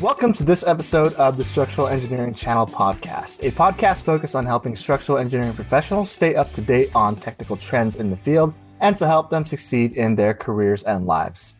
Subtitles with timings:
[0.00, 4.76] Welcome to this episode of the Structural Engineering Channel podcast, a podcast focused on helping
[4.76, 9.08] structural engineering professionals stay up to date on technical trends in the field and to
[9.08, 11.56] help them succeed in their careers and lives.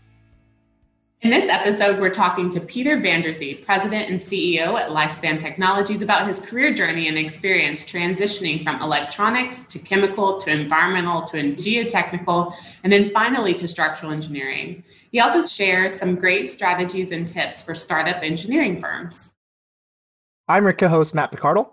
[1.22, 6.28] In this episode, we're talking to Peter Vanderzee, President and CEO at LifeSpan Technologies, about
[6.28, 12.54] his career journey and experience transitioning from electronics to chemical to environmental to geotechnical,
[12.84, 14.84] and then finally to structural engineering.
[15.10, 19.34] He also shares some great strategies and tips for startup engineering firms.
[20.46, 21.72] I'm your co host, Matt Picardal.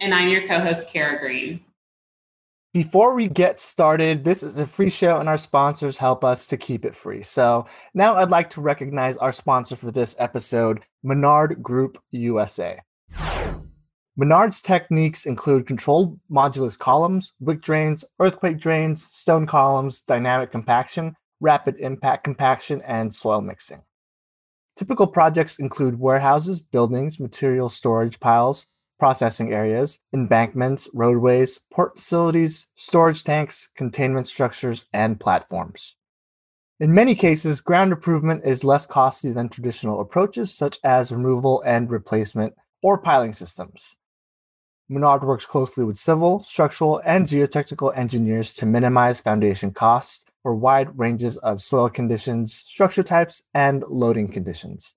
[0.00, 1.60] And I'm your co host, Kara Green.
[2.72, 6.56] Before we get started, this is a free show and our sponsors help us to
[6.56, 7.20] keep it free.
[7.20, 12.80] So now I'd like to recognize our sponsor for this episode, Menard Group USA.
[14.16, 21.74] Menard's techniques include controlled modulus columns, wick drains, earthquake drains, stone columns, dynamic compaction, rapid
[21.80, 23.82] impact compaction, and soil mixing.
[24.76, 28.66] Typical projects include warehouses, buildings, material storage piles,
[29.00, 35.96] processing areas, embankments, roadways, port facilities, storage tanks, containment structures, and platforms.
[36.78, 41.90] In many cases, ground improvement is less costly than traditional approaches such as removal and
[41.90, 43.96] replacement or piling systems.
[44.88, 50.98] Menard works closely with civil, structural, and geotechnical engineers to minimize foundation costs for wide
[50.98, 54.96] ranges of soil conditions, structure types, and loading conditions.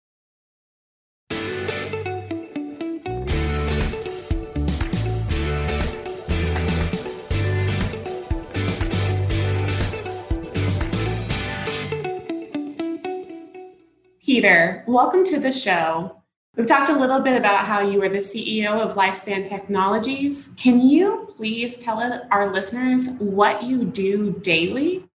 [14.37, 16.21] Peter, welcome to the show.
[16.55, 20.53] We've talked a little bit about how you are the CEO of LifeSpan Technologies.
[20.57, 25.09] Can you please tell our listeners what you do daily?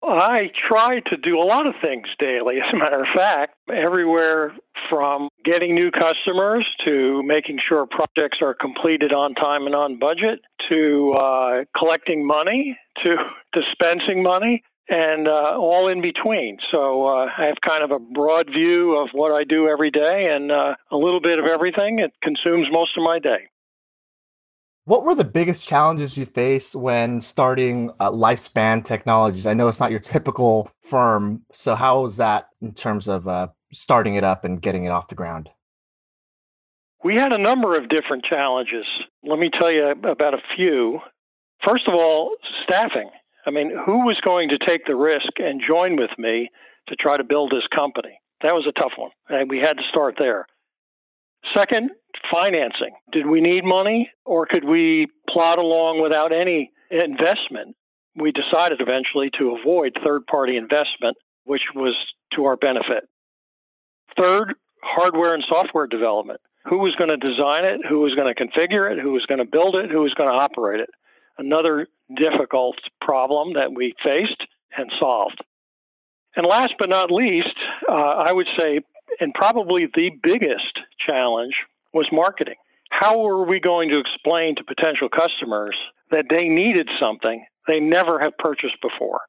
[0.00, 4.54] I try to do a lot of things daily, as a matter of fact, everywhere
[4.88, 10.38] from getting new customers to making sure projects are completed on time and on budget
[10.68, 13.16] to uh, collecting money to
[13.52, 16.58] dispensing money and uh, all in between.
[16.70, 20.28] So uh, I have kind of a broad view of what I do every day
[20.30, 21.98] and uh, a little bit of everything.
[21.98, 23.48] It consumes most of my day.
[24.84, 29.44] What were the biggest challenges you faced when starting uh, LifeSpan Technologies?
[29.44, 33.48] I know it's not your typical firm, so how was that in terms of uh,
[33.70, 35.50] starting it up and getting it off the ground?
[37.04, 38.86] We had a number of different challenges.
[39.22, 41.00] Let me tell you about a few.
[41.62, 43.10] First of all, staffing.
[43.46, 46.50] I mean, who was going to take the risk and join with me
[46.88, 48.20] to try to build this company?
[48.42, 50.46] That was a tough one, and we had to start there.
[51.54, 51.90] Second,
[52.30, 52.94] financing.
[53.12, 57.76] Did we need money, or could we plod along without any investment?
[58.16, 61.96] We decided eventually to avoid third party investment, which was
[62.34, 63.04] to our benefit.
[64.16, 66.40] Third, hardware and software development.
[66.64, 67.80] Who was going to design it?
[67.88, 68.98] Who was going to configure it?
[69.00, 69.90] Who was going to build it?
[69.90, 70.90] Who was going to operate it?
[71.38, 74.42] Another difficult problem that we faced
[74.76, 75.40] and solved.
[76.36, 77.56] And last but not least,
[77.88, 78.80] uh, I would say,
[79.20, 81.54] and probably the biggest challenge
[81.92, 82.56] was marketing.
[82.90, 85.76] How were we going to explain to potential customers
[86.10, 89.20] that they needed something they never have purchased before?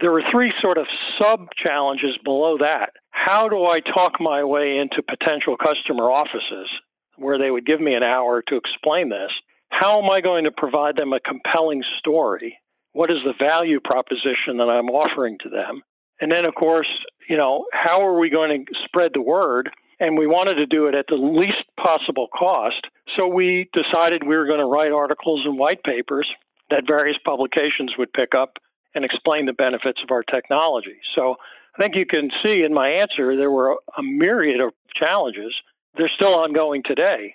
[0.00, 0.86] There were three sort of
[1.18, 2.90] sub challenges below that.
[3.10, 6.68] How do I talk my way into potential customer offices
[7.16, 9.32] where they would give me an hour to explain this?
[9.70, 12.58] How am I going to provide them a compelling story?
[12.92, 15.82] What is the value proposition that I'm offering to them?
[16.20, 16.88] And then, of course,
[17.28, 19.70] you know, how are we going to spread the word?
[20.00, 22.86] And we wanted to do it at the least possible cost.
[23.16, 26.28] So we decided we were going to write articles and white papers
[26.70, 28.58] that various publications would pick up
[28.94, 30.98] and explain the benefits of our technology.
[31.14, 31.36] So
[31.76, 35.54] I think you can see in my answer there were a myriad of challenges.
[35.96, 37.34] They're still ongoing today.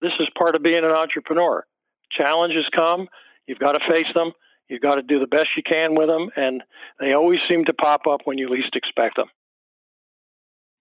[0.00, 1.64] This is part of being an entrepreneur.
[2.10, 3.08] Challenges come,
[3.46, 4.32] you've got to face them,
[4.68, 6.62] you've got to do the best you can with them, and
[6.98, 9.28] they always seem to pop up when you least expect them.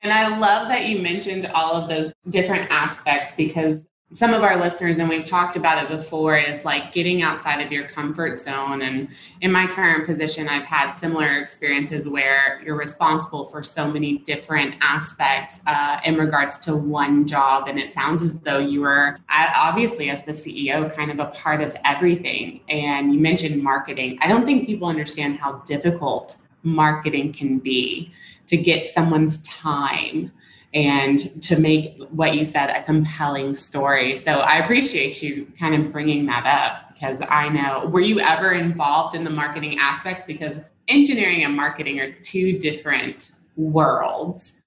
[0.01, 4.57] And I love that you mentioned all of those different aspects because some of our
[4.57, 8.81] listeners, and we've talked about it before, is like getting outside of your comfort zone.
[8.81, 9.09] And
[9.41, 14.73] in my current position, I've had similar experiences where you're responsible for so many different
[14.81, 17.67] aspects uh, in regards to one job.
[17.67, 21.61] And it sounds as though you were, obviously, as the CEO, kind of a part
[21.61, 22.61] of everything.
[22.67, 24.17] And you mentioned marketing.
[24.21, 28.11] I don't think people understand how difficult marketing can be
[28.47, 30.31] to get someone's time
[30.73, 34.17] and to make what you said a compelling story.
[34.17, 38.51] So I appreciate you kind of bringing that up because I know, were you ever
[38.51, 40.25] involved in the marketing aspects?
[40.25, 44.61] Because engineering and marketing are two different worlds.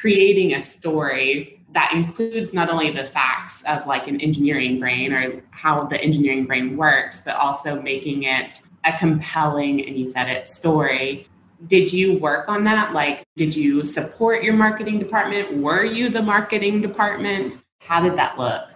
[0.00, 5.42] Creating a story that includes not only the facts of like an engineering brain or
[5.50, 10.46] how the engineering brain works, but also making it a compelling, and you said it,
[10.46, 11.28] story
[11.66, 12.92] did you work on that?
[12.92, 15.56] Like, did you support your marketing department?
[15.58, 17.62] Were you the marketing department?
[17.80, 18.68] How did that look?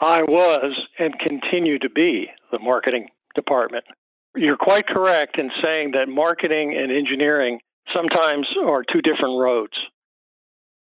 [0.00, 3.84] I was and continue to be the marketing department.
[4.34, 7.60] You're quite correct in saying that marketing and engineering
[7.94, 9.74] sometimes are two different roads.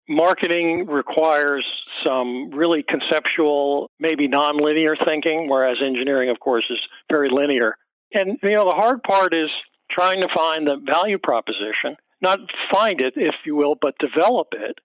[0.09, 1.67] Marketing requires
[2.05, 6.79] some really conceptual, maybe nonlinear thinking, whereas engineering, of course, is
[7.11, 7.77] very linear.
[8.13, 9.51] And you know, the hard part is
[9.91, 12.39] trying to find the value proposition, not
[12.71, 14.79] find it, if you will, but develop it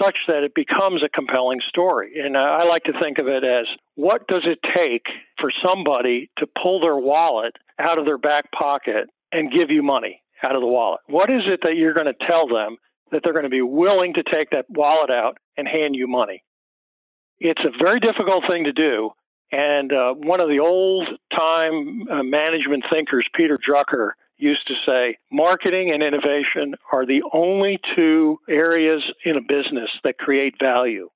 [0.00, 2.20] such that it becomes a compelling story.
[2.20, 5.06] And I like to think of it as what does it take
[5.38, 10.22] for somebody to pull their wallet out of their back pocket and give you money
[10.42, 11.00] out of the wallet?
[11.06, 12.76] What is it that you're going to tell them
[13.12, 16.42] that they're going to be willing to take that wallet out and hand you money?
[17.38, 19.10] It's a very difficult thing to do.
[19.52, 25.18] And uh, one of the old time uh, management thinkers, Peter Drucker, used to say
[25.30, 31.08] marketing and innovation are the only two areas in a business that create value.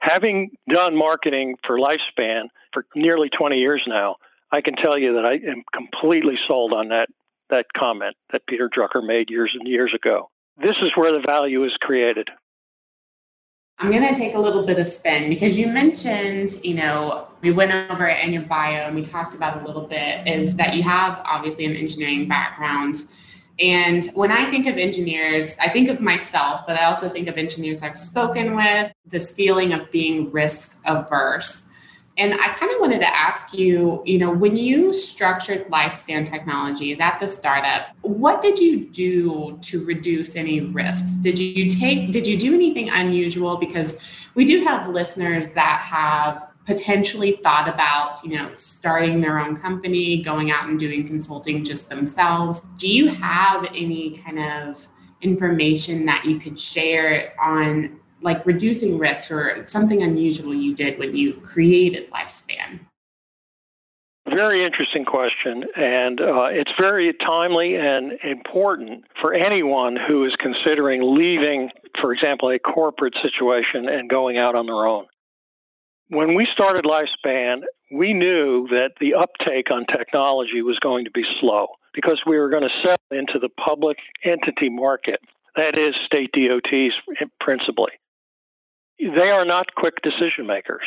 [0.00, 4.16] Having done marketing for LifeSpan for nearly 20 years now,
[4.52, 7.08] I can tell you that I am completely sold on that,
[7.50, 10.30] that comment that Peter Drucker made years and years ago.
[10.56, 12.28] This is where the value is created.
[13.80, 17.52] I'm going to take a little bit of spin because you mentioned, you know, we
[17.52, 20.74] went over it in your bio and we talked about a little bit is that
[20.74, 23.02] you have obviously an engineering background.
[23.60, 27.36] And when I think of engineers, I think of myself, but I also think of
[27.36, 31.67] engineers I've spoken with, this feeling of being risk averse.
[32.18, 36.98] And I kind of wanted to ask you, you know, when you structured LifeSpan Technologies
[36.98, 41.12] at the startup, what did you do to reduce any risks?
[41.12, 43.56] Did you take, did you do anything unusual?
[43.56, 44.00] Because
[44.34, 50.20] we do have listeners that have potentially thought about, you know, starting their own company,
[50.20, 52.62] going out and doing consulting just themselves.
[52.78, 54.86] Do you have any kind of
[55.20, 61.14] information that you could share on like reducing risk or something unusual you did when
[61.14, 62.80] you created LifeSpan?
[64.28, 71.16] Very interesting question, and uh, it's very timely and important for anyone who is considering
[71.16, 75.06] leaving, for example, a corporate situation and going out on their own.
[76.08, 81.24] When we started LifeSpan, we knew that the uptake on technology was going to be
[81.40, 85.20] slow because we were going to sell into the public entity market,
[85.56, 86.94] that is, state DOTs
[87.40, 87.92] principally
[88.98, 90.84] they are not quick decision makers.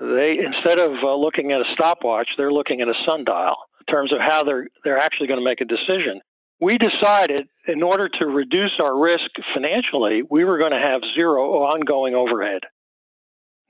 [0.00, 4.12] They instead of uh, looking at a stopwatch, they're looking at a sundial in terms
[4.12, 6.20] of how they're they're actually going to make a decision.
[6.60, 11.62] We decided in order to reduce our risk financially, we were going to have zero
[11.64, 12.62] ongoing overhead.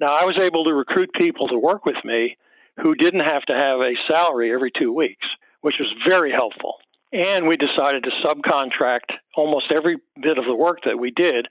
[0.00, 2.36] Now, I was able to recruit people to work with me
[2.82, 5.26] who didn't have to have a salary every two weeks,
[5.62, 6.74] which was very helpful.
[7.12, 11.46] And we decided to subcontract almost every bit of the work that we did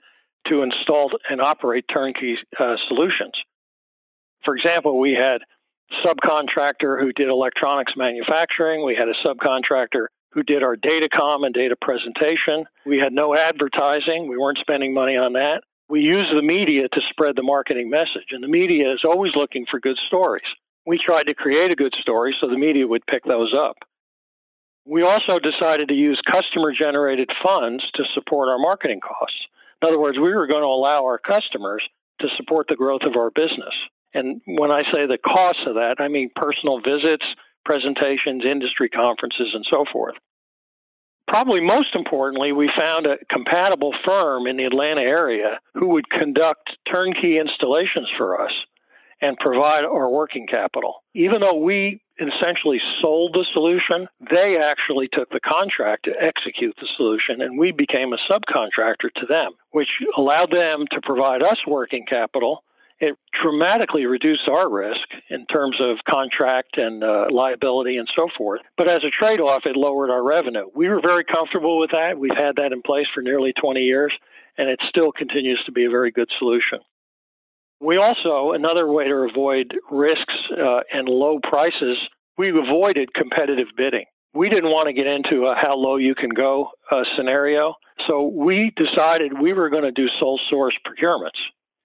[0.48, 3.32] to install and operate turnkey uh, solutions.
[4.44, 5.42] For example, we had
[6.04, 8.84] subcontractor who did electronics manufacturing.
[8.84, 12.64] We had a subcontractor who did our data com and data presentation.
[12.84, 14.28] We had no advertising.
[14.28, 15.62] We weren't spending money on that.
[15.88, 19.66] We used the media to spread the marketing message, and the media is always looking
[19.70, 20.44] for good stories.
[20.86, 23.76] We tried to create a good story so the media would pick those up.
[24.86, 29.46] We also decided to use customer generated funds to support our marketing costs.
[29.84, 31.82] In other words, we were going to allow our customers
[32.22, 33.74] to support the growth of our business.
[34.14, 37.26] And when I say the cost of that, I mean personal visits,
[37.66, 40.14] presentations, industry conferences, and so forth.
[41.28, 46.70] Probably most importantly, we found a compatible firm in the Atlanta area who would conduct
[46.90, 48.52] turnkey installations for us.
[49.24, 51.02] And provide our working capital.
[51.14, 56.88] Even though we essentially sold the solution, they actually took the contract to execute the
[56.96, 59.88] solution, and we became a subcontractor to them, which
[60.18, 62.64] allowed them to provide us working capital.
[63.00, 68.60] It dramatically reduced our risk in terms of contract and uh, liability and so forth.
[68.76, 70.66] But as a trade off, it lowered our revenue.
[70.76, 72.18] We were very comfortable with that.
[72.18, 74.12] We've had that in place for nearly 20 years,
[74.58, 76.78] and it still continues to be a very good solution.
[77.80, 81.98] We also, another way to avoid risks uh, and low prices,
[82.38, 84.04] we avoided competitive bidding.
[84.32, 87.74] We didn't want to get into a how low you can go uh, scenario.
[88.06, 91.38] So we decided we were going to do sole source procurements,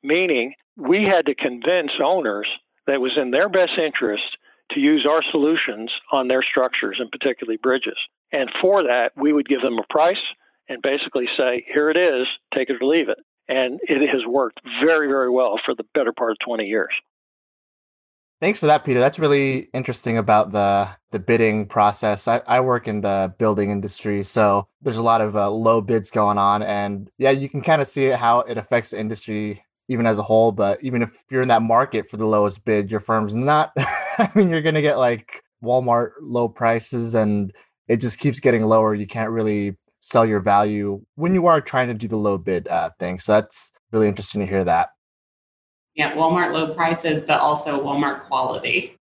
[0.04, 2.48] meaning we had to convince owners
[2.88, 4.24] that it was in their best interest
[4.72, 7.98] to use our solutions on their structures and particularly bridges.
[8.32, 10.18] And for that, we would give them a price
[10.68, 13.18] and basically say, here it is, take it or leave it
[13.50, 16.92] and it has worked very, very well for the better part of 20 years.
[18.40, 19.02] Thanks for that, Peter.
[19.02, 22.26] That's really interesting about the the bidding process.
[22.26, 26.10] I, I work in the building industry, so there's a lot of uh, low bids
[26.10, 30.06] going on, and yeah, you can kind of see how it affects the industry even
[30.06, 30.54] as a whole.
[30.54, 33.74] But even if you're in that market for the lowest bid, your firm's not.
[33.78, 37.52] I mean, you're gonna get like Walmart low prices, and
[37.90, 38.96] it just keeps getting lower.
[38.96, 42.68] You can't really sell your value when you are trying to do the low bid
[42.68, 43.20] uh, thing.
[43.20, 44.90] So that's really interesting to hear that.
[45.96, 48.96] Yeah, Walmart low prices, but also Walmart quality.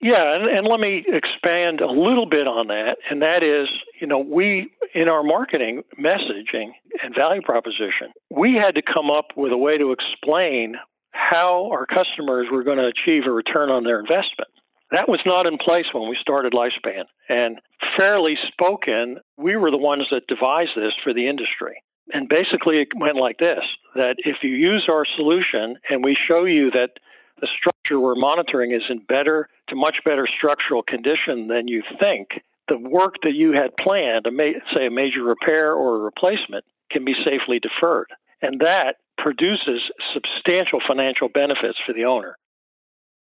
[0.00, 2.98] Yeah, and, and let me expand a little bit on that.
[3.10, 3.68] And that is,
[4.00, 6.70] you know, we, in our marketing messaging
[7.02, 10.76] and value proposition, we had to come up with a way to explain
[11.10, 14.50] how our customers were going to achieve a return on their investment.
[14.90, 17.04] That was not in place when we started LifeSpan.
[17.28, 17.60] And
[17.96, 21.82] fairly spoken, we were the ones that devised this for the industry.
[22.12, 23.64] And basically, it went like this
[23.94, 26.92] that if you use our solution and we show you that
[27.40, 32.28] the structure we're monitoring is in better to much better structural condition than you think,
[32.68, 34.26] the work that you had planned,
[34.74, 38.08] say a major repair or a replacement, can be safely deferred.
[38.42, 39.82] And that produces
[40.14, 42.36] substantial financial benefits for the owner.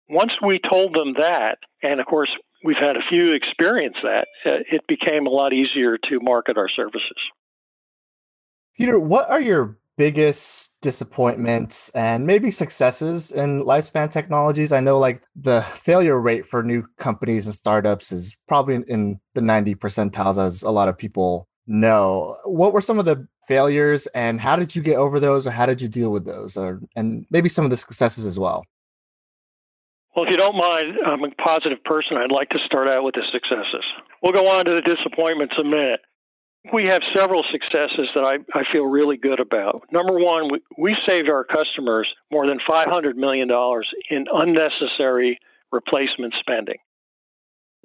[0.08, 2.30] Once we told them that, and of course,
[2.64, 6.68] we've had a few experience that, uh, it became a lot easier to market our
[6.68, 7.16] services.
[8.76, 14.70] Peter, what are your biggest disappointments and maybe successes in LifeSpan Technologies?
[14.72, 19.42] I know like the failure rate for new companies and startups is probably in the
[19.42, 22.36] 90 percentiles, as a lot of people know.
[22.44, 25.66] What were some of the failures and how did you get over those or how
[25.66, 26.56] did you deal with those?
[26.56, 28.64] Or, and maybe some of the successes as well.
[30.18, 32.16] Well, if you don't mind, I'm a positive person.
[32.16, 33.86] I'd like to start out with the successes.
[34.20, 36.00] We'll go on to the disappointments in a minute.
[36.74, 39.86] We have several successes that I, I feel really good about.
[39.92, 43.48] Number one, we, we saved our customers more than $500 million
[44.10, 45.38] in unnecessary
[45.70, 46.78] replacement spending.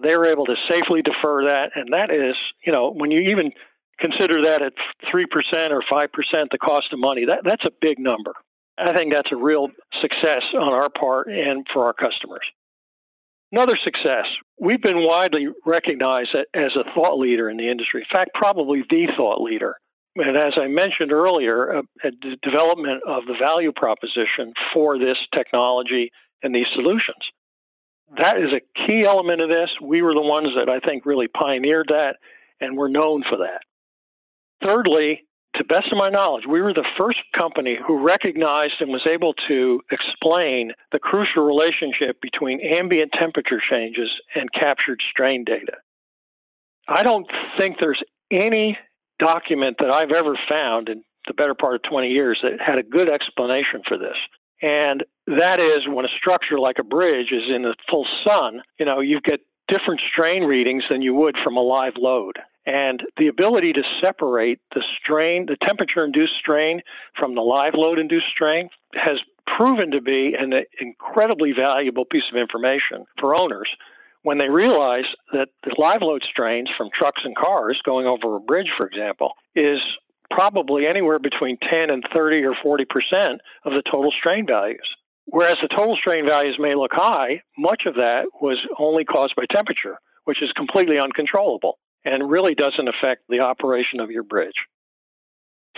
[0.01, 2.33] They were able to safely defer that, and that is,
[2.65, 3.51] you know, when you even
[3.99, 4.73] consider that at
[5.13, 6.09] 3% or 5%
[6.49, 8.33] the cost of money, that, that's a big number.
[8.77, 9.69] I think that's a real
[10.01, 12.45] success on our part and for our customers.
[13.51, 14.25] Another success,
[14.59, 18.01] we've been widely recognized as a thought leader in the industry.
[18.01, 19.75] In fact, probably the thought leader.
[20.15, 26.11] And as I mentioned earlier, uh, the development of the value proposition for this technology
[26.41, 27.23] and these solutions.
[28.17, 29.69] That is a key element of this.
[29.81, 32.17] We were the ones that I think really pioneered that,
[32.59, 33.61] and we're known for that.
[34.63, 35.23] Thirdly,
[35.55, 39.33] to best of my knowledge, we were the first company who recognized and was able
[39.47, 45.73] to explain the crucial relationship between ambient temperature changes and captured strain data.
[46.87, 48.77] I don't think there's any
[49.19, 52.83] document that I've ever found in the better part of 20 years that had a
[52.83, 54.17] good explanation for this.
[54.61, 58.85] And that is when a structure like a bridge is in the full sun, you
[58.85, 62.39] know, you get different strain readings than you would from a live load.
[62.65, 66.81] And the ability to separate the strain, the temperature induced strain
[67.17, 69.19] from the live load induced strain has
[69.57, 73.69] proven to be an incredibly valuable piece of information for owners
[74.23, 75.03] when they realize
[75.33, 79.33] that the live load strains from trucks and cars going over a bridge, for example,
[79.55, 79.79] is
[80.31, 84.87] probably anywhere between 10 and 30 or 40 percent of the total strain values.
[85.25, 89.43] Whereas the total strain values may look high, much of that was only caused by
[89.51, 94.55] temperature, which is completely uncontrollable and really doesn't affect the operation of your bridge.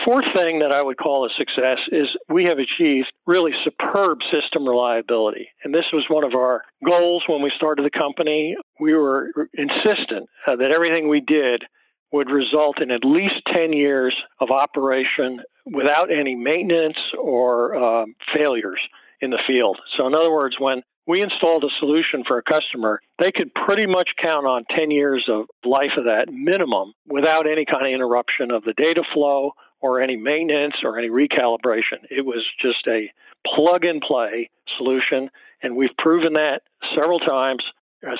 [0.04, 4.68] Fourth thing that I would call a success is we have achieved really superb system
[4.68, 5.48] reliability.
[5.64, 8.56] And this was one of our goals when we started the company.
[8.78, 11.64] We were insistent uh, that everything we did
[12.12, 18.80] would result in at least 10 years of operation without any maintenance or um, failures
[19.20, 19.78] in the field.
[19.96, 23.86] So, in other words, when we installed a solution for a customer, they could pretty
[23.86, 28.50] much count on 10 years of life of that minimum without any kind of interruption
[28.50, 32.02] of the data flow or any maintenance or any recalibration.
[32.10, 33.10] It was just a
[33.46, 35.30] plug and play solution,
[35.62, 36.62] and we've proven that
[36.94, 37.62] several times,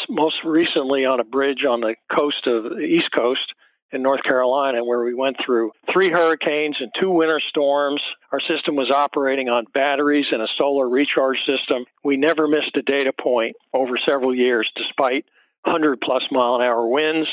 [0.09, 3.53] most recently on a bridge on the coast of the East Coast
[3.97, 8.01] in North Carolina, where we went through three hurricanes and two winter storms.
[8.31, 11.85] Our system was operating on batteries and a solar recharge system.
[12.05, 15.25] We never missed a data point over several years, despite
[15.65, 17.29] 100 plus mile an hour winds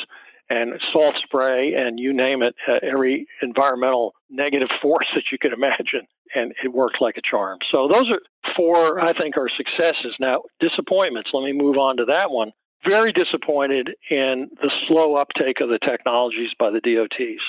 [0.50, 5.53] and salt spray and you name it, uh, every environmental negative force that you could
[5.53, 6.08] imagine.
[6.36, 7.60] And it worked like a charm.
[7.72, 8.20] So those are
[8.55, 10.15] four, I think, are successes.
[10.20, 11.29] Now, disappointments.
[11.32, 12.51] Let me move on to that one
[12.86, 17.42] very disappointed in the slow uptake of the technologies by the DOTs.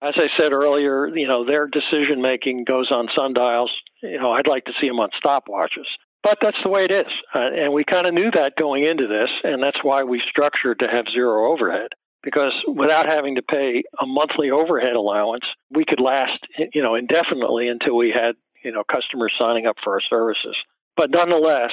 [0.00, 3.72] As I said earlier, you know, their decision making goes on sundials.
[4.02, 5.86] You know, I'd like to see them on stopwatches.
[6.22, 7.12] But that's the way it is.
[7.34, 10.78] Uh, and we kind of knew that going into this, and that's why we structured
[10.80, 11.90] to have zero overhead.
[12.22, 16.38] Because without having to pay a monthly overhead allowance, we could last,
[16.74, 20.56] you know, indefinitely until we had, you know, customers signing up for our services.
[20.96, 21.70] But nonetheless,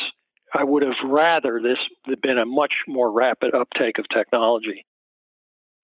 [0.55, 4.85] I would have rather this had been a much more rapid uptake of technology.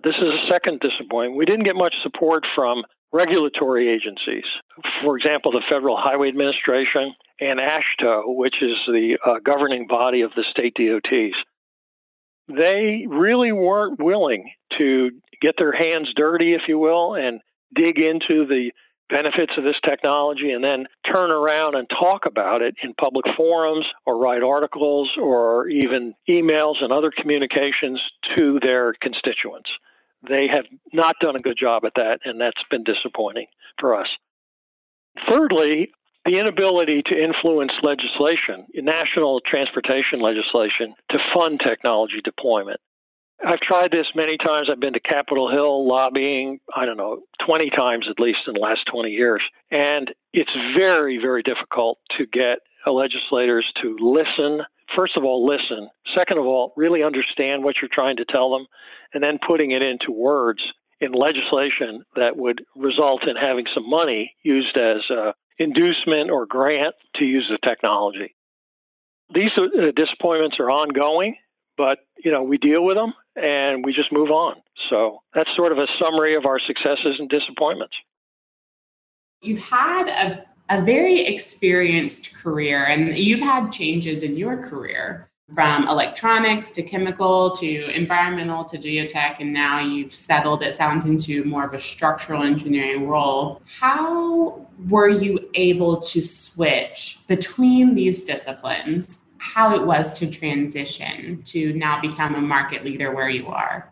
[0.04, 1.38] This is a second disappointment.
[1.38, 4.46] We didn't get much support from regulatory agencies.
[5.04, 10.32] For example, the Federal Highway Administration and AASHTO, which is the uh, governing body of
[10.36, 11.36] the state DOTs.
[12.48, 15.12] They really weren't willing to
[15.42, 17.42] get their hands dirty, if you will, and
[17.76, 18.72] dig into the
[19.12, 23.86] benefits of this technology and then turn around and talk about it in public forums
[24.06, 28.02] or write articles or even emails and other communications
[28.36, 29.70] to their constituents.
[30.28, 33.48] They have not done a good job at that, and that's been disappointing
[33.80, 34.08] for us.
[35.28, 35.92] Thirdly,
[36.26, 42.80] the inability to influence legislation, national transportation legislation, to fund technology deployment.
[43.46, 44.70] I've tried this many times.
[44.72, 48.60] I've been to Capitol Hill lobbying, I don't know, 20 times at least in the
[48.60, 49.42] last 20 years.
[49.72, 54.66] And it's very, very difficult to get legislators to listen.
[54.96, 55.90] First of all, listen.
[56.16, 58.68] Second of all, really understand what you're trying to tell them,
[59.14, 60.62] and then putting it into words
[61.00, 66.96] in legislation that would result in having some money used as uh, inducement or grant
[67.16, 68.36] to use the technology.
[69.34, 71.38] These uh, disappointments are ongoing,
[71.78, 74.56] but you know we deal with them and we just move on.
[74.90, 77.96] So that's sort of a summary of our successes and disappointments.
[79.42, 85.88] You've had a, a very experienced career and you've had changes in your career from
[85.88, 91.66] electronics to chemical to environmental to geotech, and now you've settled, it sounds, into more
[91.66, 93.62] of a structural engineering role.
[93.66, 101.74] How were you able to switch between these disciplines how it was to transition to
[101.74, 103.92] now become a market leader where you are.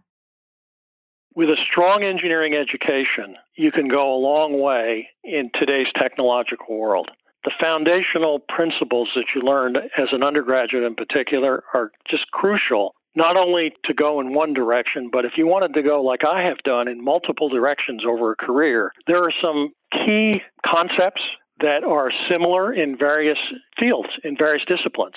[1.35, 7.09] With a strong engineering education, you can go a long way in today's technological world.
[7.45, 13.35] The foundational principles that you learned as an undergraduate in particular are just crucial, not
[13.35, 16.57] only to go in one direction, but if you wanted to go like I have
[16.63, 21.21] done in multiple directions over a career, there are some key concepts
[21.61, 23.39] that are similar in various
[23.79, 25.15] fields, in various disciplines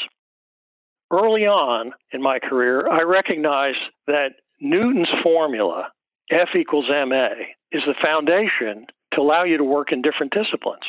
[1.12, 5.88] early on in my career, I recognized that Newton's formula,
[6.30, 7.28] F equals ma,
[7.70, 10.82] is the foundation to allow you to work in different disciplines.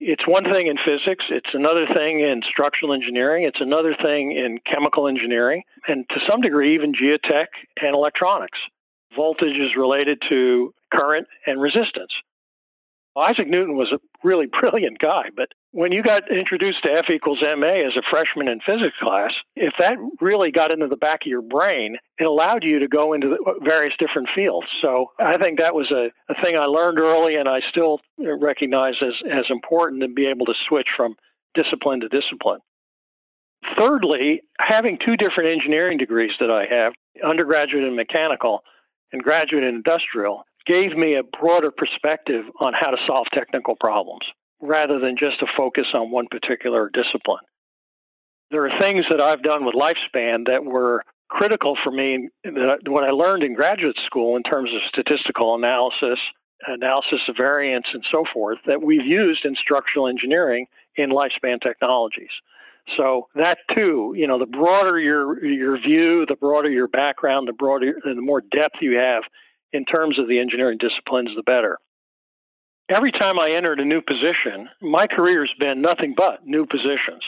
[0.00, 4.58] It's one thing in physics, it's another thing in structural engineering, it's another thing in
[4.64, 7.48] chemical engineering, and to some degree, even geotech
[7.82, 8.58] and electronics.
[9.14, 12.12] Voltage is related to current and resistance.
[13.20, 17.40] Isaac Newton was a really brilliant guy, but when you got introduced to F equals
[17.42, 21.28] MA as a freshman in physics class, if that really got into the back of
[21.28, 24.66] your brain, it allowed you to go into uh, various different fields.
[24.82, 28.36] So I think that was a, a thing I learned early and I still uh,
[28.38, 31.14] recognize as, as important to be able to switch from
[31.54, 32.60] discipline to discipline.
[33.76, 38.60] Thirdly, having two different engineering degrees that I have, undergraduate in mechanical
[39.12, 44.22] and graduate in industrial, gave me a broader perspective on how to solve technical problems
[44.60, 47.44] rather than just a focus on one particular discipline.
[48.50, 52.28] There are things that I've done with LifeSpan that were critical for me,
[52.86, 56.18] what I learned in graduate school in terms of statistical analysis,
[56.66, 62.30] analysis of variance, and so forth, that we've used in structural engineering in LifeSpan technologies.
[62.96, 67.52] So that too, you know, the broader your your view, the broader your background, the
[67.52, 69.22] broader, and the more depth you have
[69.72, 71.78] in terms of the engineering disciplines, the better.
[72.88, 77.22] every time I entered a new position, my career's been nothing but new positions.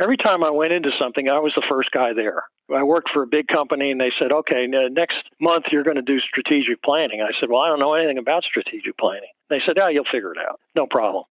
[0.00, 2.44] Every time I went into something, I was the first guy there.
[2.74, 6.02] I worked for a big company and they said, okay, next month you're going to
[6.02, 7.20] do strategic planning.
[7.20, 9.28] I said, well, I don't know anything about strategic planning.
[9.50, 10.58] They said, oh, you'll figure it out.
[10.74, 11.24] No problem.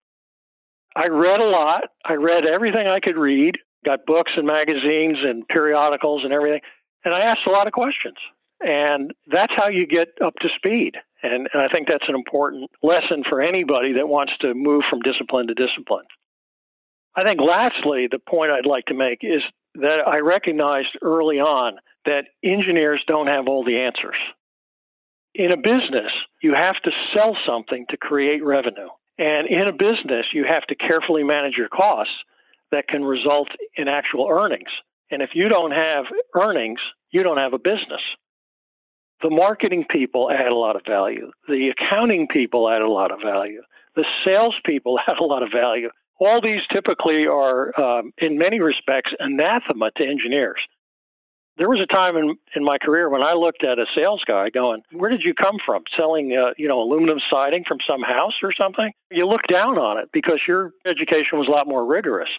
[0.95, 1.85] I read a lot.
[2.05, 6.61] I read everything I could read, got books and magazines and periodicals and everything.
[7.05, 8.17] And I asked a lot of questions.
[8.61, 10.97] And that's how you get up to speed.
[11.23, 15.01] And, and I think that's an important lesson for anybody that wants to move from
[15.01, 16.07] discipline to discipline.
[17.17, 19.43] I think lastly, the point I'd like to make is
[19.75, 24.17] that I recognized early on that engineers don't have all the answers.
[25.35, 28.89] In a business, you have to sell something to create revenue.
[29.19, 32.15] And in a business, you have to carefully manage your costs
[32.73, 34.71] that can result in actual earnings.
[35.11, 38.01] And if you don't have earnings, you don't have a business.
[39.23, 41.31] The marketing people add a lot of value.
[41.47, 43.63] The accounting people add a lot of value.
[43.95, 45.91] The salespeople add a lot of value.
[46.19, 50.61] All these typically are, um, in many respects, anathema to engineers.
[51.57, 54.49] There was a time in, in my career when I looked at a sales guy
[54.49, 55.83] going, Where did you come from?
[55.97, 58.93] Selling, uh, you know, aluminum siding from some house or something?
[59.11, 62.31] You look down on it because your education was a lot more rigorous.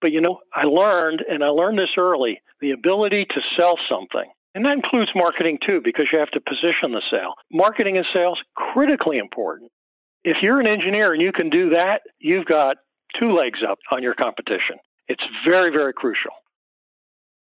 [0.00, 4.30] But, you know, I learned, and I learned this early, the ability to sell something
[4.54, 7.34] and that includes marketing too, because you have to position the sale.
[7.52, 9.70] Marketing and sales, critically important.
[10.24, 12.76] If you're an engineer and you can do that, you've got
[13.18, 14.76] two legs up on your competition.
[15.08, 16.32] It's very, very crucial.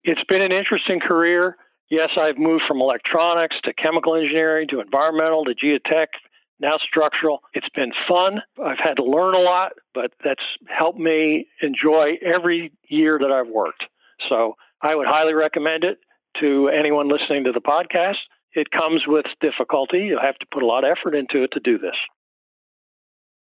[0.03, 1.57] It's been an interesting career.
[1.89, 6.07] Yes, I've moved from electronics to chemical engineering to environmental to geotech,
[6.59, 7.39] now structural.
[7.53, 8.41] It's been fun.
[8.63, 13.51] I've had to learn a lot, but that's helped me enjoy every year that I've
[13.51, 13.83] worked.
[14.29, 15.97] So I would highly recommend it
[16.39, 18.17] to anyone listening to the podcast.
[18.53, 19.99] It comes with difficulty.
[19.99, 21.95] You'll have to put a lot of effort into it to do this.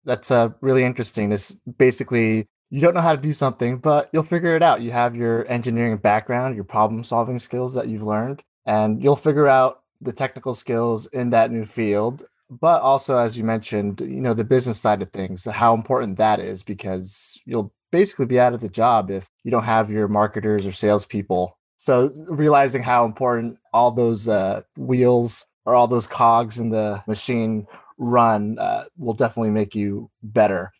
[0.06, 1.32] That's uh, really interesting.
[1.32, 4.82] It's basically you don't know how to do something, but you'll figure it out.
[4.82, 9.48] You have your engineering background, your problem solving skills that you've learned, and you'll figure
[9.48, 12.24] out the technical skills in that new field.
[12.50, 16.40] But also, as you mentioned, you know, the business side of things, how important that
[16.40, 20.66] is because you'll basically be out of the job if you don't have your marketers
[20.66, 26.70] or salespeople so realizing how important all those uh, wheels or all those cogs in
[26.70, 30.72] the machine run uh, will definitely make you better.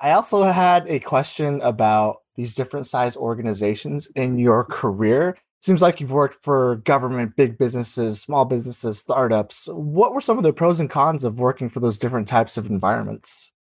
[0.00, 5.36] I also had a question about these different size organizations in your career.
[5.60, 9.68] Seems like you've worked for government, big businesses, small businesses, startups.
[9.70, 12.70] What were some of the pros and cons of working for those different types of
[12.70, 13.52] environments?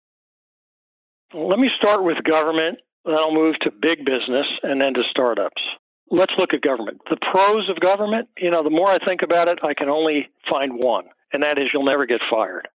[1.34, 5.60] Let me start with government, then I'll move to big business and then to startups
[6.10, 7.00] let's look at government.
[7.10, 10.28] The pros of government, you know, the more I think about it, I can only
[10.48, 12.68] find one, and that is you'll never get fired.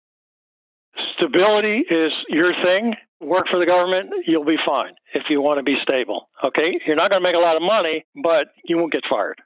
[1.17, 2.95] Stability is your thing.
[3.21, 6.29] Work for the government, you'll be fine if you want to be stable.
[6.45, 6.81] Okay?
[6.87, 9.41] You're not going to make a lot of money, but you won't get fired.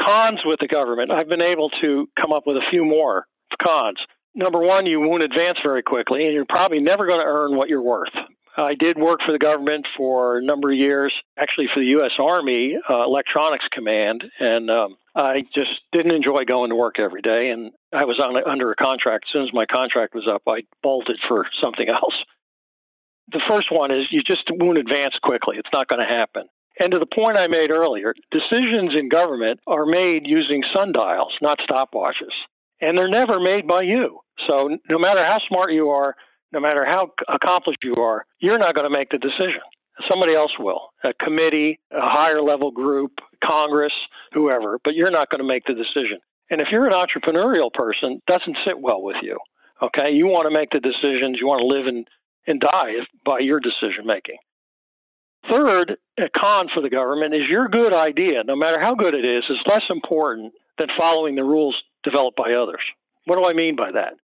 [0.00, 3.26] Cons with the government, I've been able to come up with a few more
[3.62, 3.98] cons.
[4.34, 7.68] Number one, you won't advance very quickly, and you're probably never going to earn what
[7.68, 8.14] you're worth.
[8.56, 12.12] I did work for the government for a number of years, actually for the U.S.
[12.18, 17.50] Army uh, Electronics Command, and um, I just didn't enjoy going to work every day.
[17.50, 19.26] And I was on under a contract.
[19.28, 22.14] As soon as my contract was up, I bolted for something else.
[23.32, 25.56] The first one is you just won't advance quickly.
[25.56, 26.48] It's not going to happen.
[26.78, 31.58] And to the point I made earlier, decisions in government are made using sundials, not
[31.68, 32.34] stopwatches.
[32.80, 34.20] And they're never made by you.
[34.48, 36.16] So no matter how smart you are,
[36.52, 39.60] no matter how accomplished you are, you're not going to make the decision.
[40.08, 43.12] Somebody else will, a committee, a higher level group,
[43.44, 43.92] Congress,
[44.32, 46.18] whoever, but you're not going to make the decision.
[46.50, 49.38] And if you're an entrepreneurial person, doesn't sit well with you.
[49.82, 52.06] Okay, you want to make the decisions, you want to live and,
[52.46, 52.92] and die
[53.24, 54.36] by your decision making.
[55.48, 59.24] Third, a con for the government is your good idea, no matter how good it
[59.24, 62.82] is, is less important than following the rules developed by others.
[63.24, 64.14] What do I mean by that?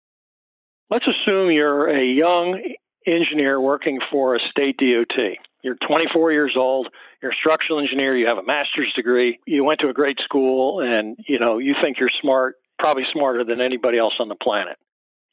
[0.89, 2.63] Let's assume you're a young
[3.07, 5.37] engineer working for a state DOT.
[5.63, 6.89] You're 24 years old,
[7.21, 10.81] you're a structural engineer, you have a master's degree, you went to a great school
[10.81, 14.77] and you know, you think you're smart, probably smarter than anybody else on the planet.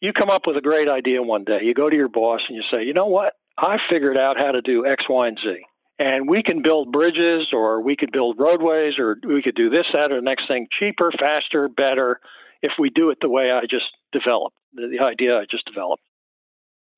[0.01, 1.59] You come up with a great idea one day.
[1.63, 3.33] You go to your boss and you say, "You know what?
[3.57, 5.63] I figured out how to do X, Y, and Z."
[5.99, 9.85] And we can build bridges or we could build roadways or we could do this,
[9.93, 12.19] that, or the next thing cheaper, faster, better
[12.63, 16.03] if we do it the way I just developed, the, idea I just developed.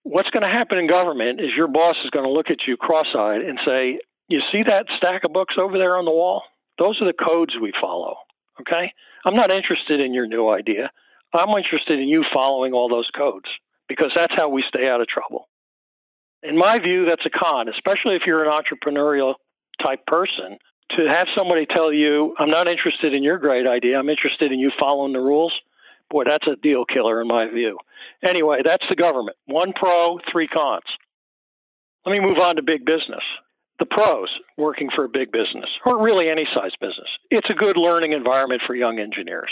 [0.03, 2.77] What's going to happen in government is your boss is going to look at you
[2.77, 6.43] cross eyed and say, You see that stack of books over there on the wall?
[6.77, 8.15] Those are the codes we follow.
[8.61, 8.93] Okay?
[9.25, 10.91] I'm not interested in your new idea.
[11.33, 13.47] I'm interested in you following all those codes
[13.89, 15.49] because that's how we stay out of trouble.
[16.43, 19.35] In my view, that's a con, especially if you're an entrepreneurial
[19.81, 20.57] type person.
[20.91, 24.59] To have somebody tell you, I'm not interested in your great idea, I'm interested in
[24.59, 25.53] you following the rules,
[26.09, 27.77] boy, that's a deal killer in my view.
[28.23, 29.37] Anyway, that's the government.
[29.45, 30.83] One pro, three cons.
[32.05, 33.23] Let me move on to big business.
[33.79, 37.09] The pros working for a big business, or really any size business.
[37.29, 39.49] It's a good learning environment for young engineers.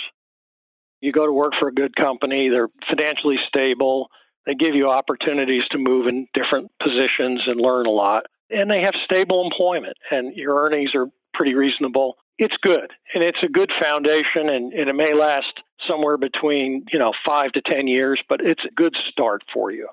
[1.02, 4.08] You go to work for a good company, they're financially stable,
[4.46, 8.82] they give you opportunities to move in different positions and learn a lot, and they
[8.82, 12.16] have stable employment, and your earnings are pretty reasonable.
[12.40, 17.00] It's good, and it's a good foundation, and, and it may last somewhere between you
[17.00, 19.88] know five to ten years, but it's a good start for you.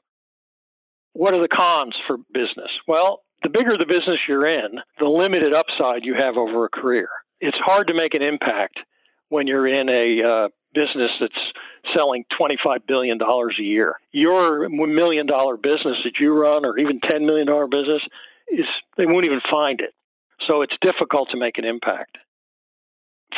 [1.12, 2.70] What are the cons for business?
[2.86, 7.08] Well, the bigger the business you're in, the limited upside you have over a career.
[7.40, 8.78] It's hard to make an impact
[9.28, 13.96] when you're in a uh, business that's selling $25 billion a year.
[14.12, 18.02] Your million dollar business that you run, or even $10 million business,
[18.48, 19.94] is they won't even find it.
[20.46, 22.18] So it's difficult to make an impact.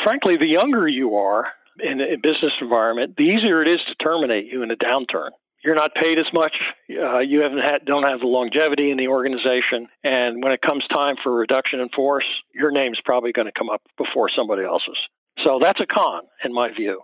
[0.03, 1.47] Frankly, the younger you are
[1.81, 5.31] in a business environment, the easier it is to terminate you in a downturn
[5.65, 6.55] you're not paid as much.
[6.91, 10.85] Uh, you haven't had, don't have the longevity in the organization, and when it comes
[10.89, 14.99] time for reduction in force, your name's probably going to come up before somebody else's.
[15.45, 17.03] So that's a con in my view.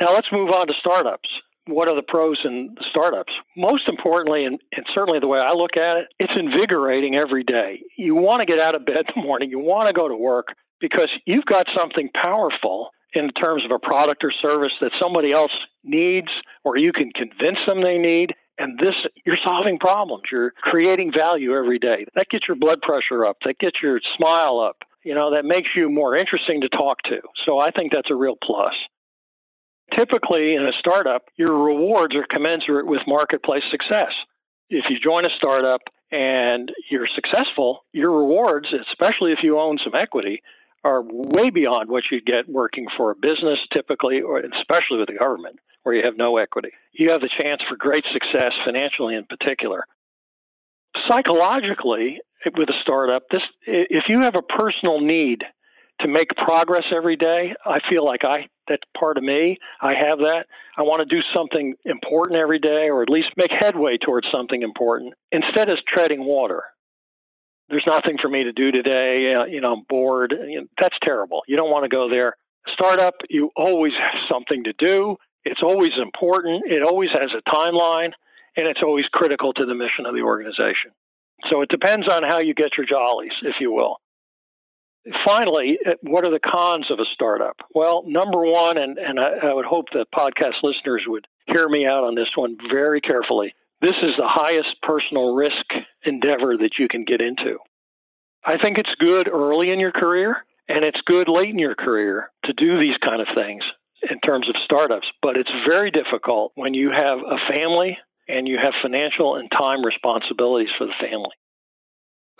[0.00, 1.28] Now let's move on to startups.
[1.66, 3.32] What are the pros in startups?
[3.56, 7.82] Most importantly, and, and certainly the way I look at it, it's invigorating every day.
[7.96, 9.50] You want to get out of bed in the morning.
[9.50, 10.48] You want to go to work
[10.80, 15.52] because you've got something powerful in terms of a product or service that somebody else
[15.82, 16.28] needs
[16.64, 18.34] or you can convince them they need.
[18.58, 20.24] And this you're solving problems.
[20.30, 22.04] You're creating value every day.
[22.14, 23.38] That gets your blood pressure up.
[23.44, 24.76] That gets your smile up.
[25.02, 27.20] You know that makes you more interesting to talk to.
[27.46, 28.74] So i think that's a real plus.
[29.96, 34.12] Typically in a startup your rewards are commensurate with marketplace success.
[34.68, 35.80] If you join a startup
[36.12, 40.42] and you're successful your rewards especially if you own some equity
[40.84, 45.18] are way beyond what you'd get working for a business typically, or especially with the
[45.18, 46.70] government, where you have no equity.
[46.92, 49.84] You have the chance for great success financially in particular.
[51.08, 52.20] Psychologically,
[52.56, 55.44] with a startup, this if you have a personal need
[56.00, 59.58] to make progress every day, I feel like I that's part of me.
[59.82, 60.44] I have that.
[60.78, 64.62] I want to do something important every day, or at least make headway towards something
[64.62, 66.62] important, instead of treading water
[67.70, 69.34] there's nothing for me to do today.
[69.34, 70.34] Uh, you know, I'm bored.
[70.46, 71.42] You know, that's terrible.
[71.46, 72.36] You don't want to go there.
[72.74, 75.16] Startup, you always have something to do.
[75.44, 76.64] It's always important.
[76.66, 78.12] It always has a timeline,
[78.56, 80.90] and it's always critical to the mission of the organization.
[81.48, 83.96] So it depends on how you get your jollies, if you will.
[85.24, 87.56] Finally, uh, what are the cons of a startup?
[87.74, 91.86] Well, number one, and, and I, I would hope that podcast listeners would hear me
[91.86, 93.54] out on this one very carefully.
[93.80, 95.64] This is the highest personal risk
[96.04, 97.58] endeavor that you can get into.
[98.44, 102.30] I think it's good early in your career and it's good late in your career
[102.44, 103.64] to do these kind of things
[104.10, 108.56] in terms of startups, but it's very difficult when you have a family and you
[108.62, 111.32] have financial and time responsibilities for the family.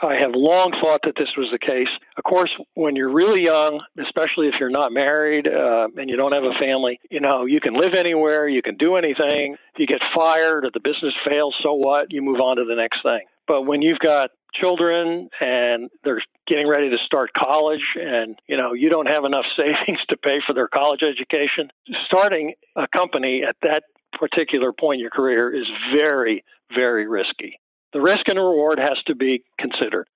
[0.02, 1.88] I have long thought that this was the case.
[2.16, 6.32] Of course, when you're really young, especially if you're not married uh, and you don't
[6.32, 9.56] have a family, you know, you can live anywhere, you can do anything.
[9.76, 12.12] You get fired or the business fails, so what?
[12.12, 13.20] You move on to the next thing.
[13.46, 18.72] But when you've got children and they're getting ready to start college and you know
[18.72, 21.70] you don't have enough savings to pay for their college education
[22.04, 23.84] starting a company at that
[24.18, 26.42] particular point in your career is very
[26.74, 27.60] very risky
[27.92, 30.06] the risk and reward has to be considered.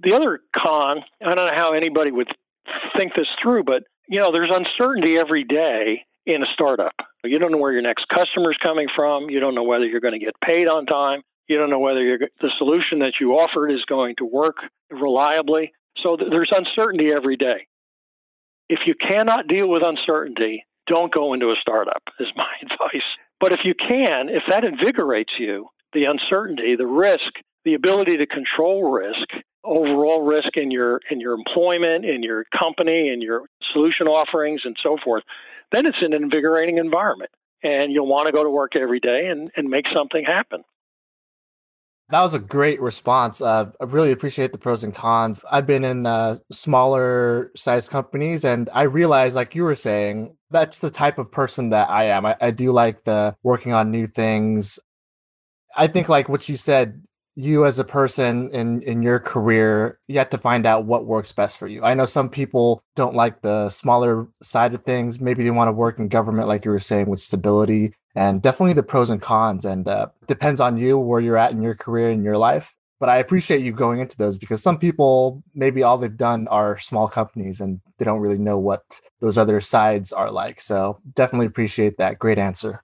[0.00, 2.28] The other con, I don't know how anybody would
[2.96, 6.94] think this through, but you know, there's uncertainty every day in a startup.
[7.24, 9.28] You don't know where your next customer is coming from.
[9.28, 11.22] You don't know whether you're going to get paid on time.
[11.48, 14.56] You don't know whether the solution that you offered is going to work
[14.90, 15.72] reliably.
[16.02, 17.66] So th- there's uncertainty every day.
[18.68, 23.06] If you cannot deal with uncertainty, don't go into a startup, is my advice.
[23.40, 27.32] But if you can, if that invigorates you, the uncertainty, the risk,
[27.64, 29.28] the ability to control risk,
[29.64, 34.76] overall risk in your in your employment, in your company, in your solution offerings, and
[34.82, 35.24] so forth,
[35.72, 37.30] then it's an invigorating environment,
[37.62, 40.62] and you'll want to go to work every day and, and make something happen.
[42.10, 43.42] That was a great response.
[43.42, 45.42] Uh, I really appreciate the pros and cons.
[45.50, 50.78] I've been in uh, smaller size companies, and I realized, like you were saying, that's
[50.78, 52.24] the type of person that I am.
[52.24, 54.78] I, I do like the working on new things.
[55.76, 57.02] I think like what you said,
[57.34, 61.32] you as a person in in your career, you have to find out what works
[61.32, 61.84] best for you.
[61.84, 65.20] I know some people don't like the smaller side of things.
[65.20, 68.72] Maybe they want to work in government, like you were saying, with stability and definitely
[68.72, 69.64] the pros and cons.
[69.64, 72.74] And uh, depends on you where you're at in your career and your life.
[72.98, 76.76] But I appreciate you going into those because some people maybe all they've done are
[76.78, 80.60] small companies and they don't really know what those other sides are like.
[80.60, 82.18] So definitely appreciate that.
[82.18, 82.82] Great answer.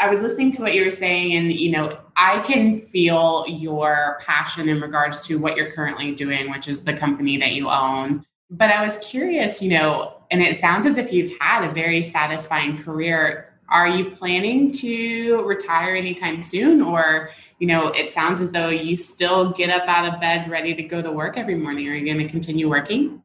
[0.00, 4.18] I was listening to what you were saying, and you know, I can feel your
[4.20, 8.24] passion in regards to what you're currently doing, which is the company that you own.
[8.50, 12.02] But I was curious, you know, and it sounds as if you've had a very
[12.02, 13.48] satisfying career.
[13.68, 16.82] Are you planning to retire anytime soon?
[16.82, 20.74] Or, you know, it sounds as though you still get up out of bed ready
[20.74, 21.88] to go to work every morning.
[21.88, 23.22] Are you going to continue working?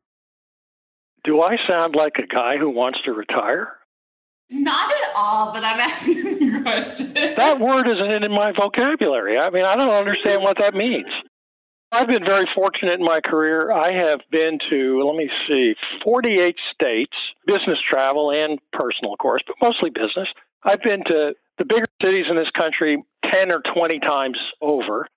[1.25, 3.73] Do I sound like a guy who wants to retire?
[4.49, 7.13] Not at all, but I'm asking the question.
[7.13, 9.37] that word isn't in my vocabulary.
[9.37, 11.07] I mean, I don't understand what that means.
[11.91, 13.71] I've been very fortunate in my career.
[13.71, 17.13] I have been to, let me see, 48 states,
[17.45, 20.27] business travel and personal, of course, but mostly business.
[20.63, 25.07] I've been to the bigger cities in this country 10 or 20 times over.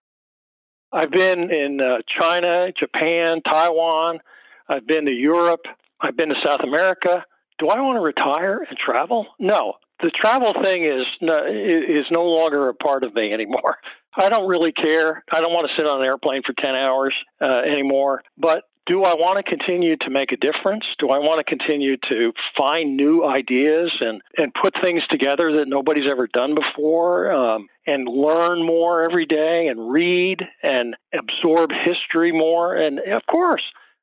[0.93, 4.21] I've been in uh, China, Japan, Taiwan.
[4.69, 5.62] I've been to Europe.
[6.01, 7.25] I've been to South America
[7.61, 9.27] do I want to retire and travel?
[9.38, 9.75] No.
[10.03, 13.77] The travel thing is no, is no longer a part of me anymore.
[14.16, 15.23] I don't really care.
[15.31, 18.23] I don't want to sit on an airplane for 10 hours uh, anymore.
[18.38, 20.85] But do I want to continue to make a difference?
[20.99, 25.68] Do I want to continue to find new ideas and, and put things together that
[25.68, 32.33] nobody's ever done before um, and learn more every day and read and absorb history
[32.33, 32.75] more?
[32.75, 33.62] And of course,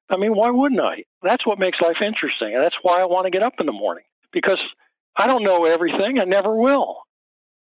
[0.10, 1.04] I mean, why wouldn't I?
[1.22, 2.56] That's what makes life interesting.
[2.56, 4.60] And that's why I want to get up in the morning because
[5.18, 6.20] I don't know everything.
[6.22, 6.98] I never will.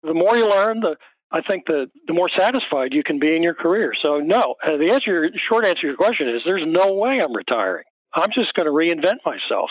[0.02, 0.96] The more you learn, the
[1.32, 3.92] I think the the more satisfied you can be in your career.
[4.00, 7.34] So no, uh, the answer, short answer to your question is there's no way I'm
[7.34, 7.84] retiring.
[8.14, 9.70] I'm just going to reinvent myself.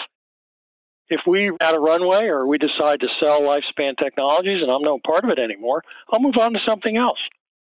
[1.09, 4.99] If we add a runway or we decide to sell LifeSpan Technologies and I'm no
[5.05, 7.19] part of it anymore, I'll move on to something else.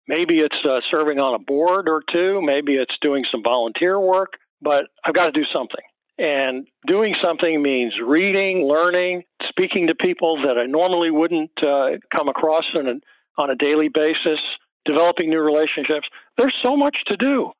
[0.07, 2.41] Maybe it's uh, serving on a board or two.
[2.41, 5.83] Maybe it's doing some volunteer work but I've got to do something.
[6.17, 12.27] And doing something means reading, learning, speaking to people that I normally wouldn't uh, come
[12.27, 14.39] across a, on a daily basis,
[14.85, 16.07] developing new relationships.
[16.37, 17.51] There's so much to do.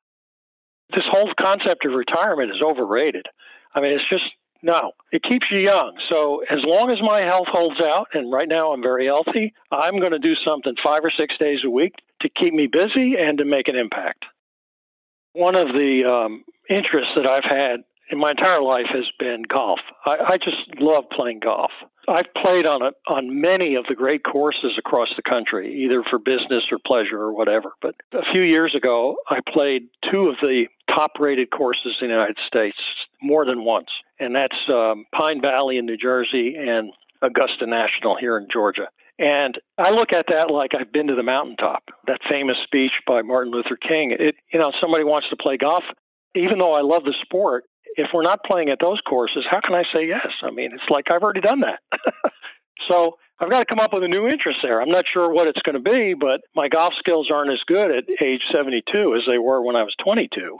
[0.94, 3.26] This whole concept of retirement is overrated.
[3.74, 4.24] I mean, it's just
[4.62, 5.98] no, it keeps you young.
[6.08, 9.98] So as long as my health holds out, and right now I'm very healthy, I'm
[9.98, 13.38] going to do something five or six days a week to keep me busy and
[13.38, 14.24] to make an impact.
[15.34, 19.80] One of the um, interests that I've had in my entire life has been golf.
[20.04, 21.70] I, I just love playing golf.
[22.08, 26.18] I've played on a, on many of the great courses across the country, either for
[26.18, 27.72] business or pleasure or whatever.
[27.80, 32.38] But a few years ago, I played two of the top-rated courses in the United
[32.46, 32.76] States
[33.22, 36.92] more than once, and that's um, Pine Valley in New Jersey and
[37.22, 38.88] Augusta National here in Georgia.
[39.18, 41.84] And I look at that like I've been to the mountaintop.
[42.06, 44.16] That famous speech by Martin Luther King.
[44.18, 45.84] It, you know, somebody wants to play golf.
[46.34, 47.64] Even though I love the sport,
[47.96, 50.28] if we're not playing at those courses, how can I say yes?
[50.42, 51.80] I mean, it's like I've already done that.
[52.88, 54.80] so I've got to come up with a new interest there.
[54.80, 57.90] I'm not sure what it's going to be, but my golf skills aren't as good
[57.90, 58.82] at age 72
[59.14, 60.58] as they were when I was 22